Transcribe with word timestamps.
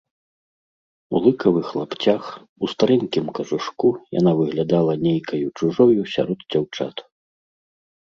У 1.17 1.21
лыкавых 1.25 1.67
лапцях, 1.81 2.23
у 2.65 2.71
старэнькім 2.73 3.25
кажушку 3.41 3.87
яна 4.19 4.31
выглядала 4.43 4.93
нейкаю 5.07 5.47
чужою 5.57 6.01
сярод 6.19 6.39
дзяўчат. 6.51 6.95